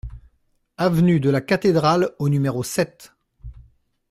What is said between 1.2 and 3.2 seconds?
la Cathédrale au numéro sept